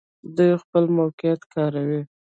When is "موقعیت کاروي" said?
0.97-2.01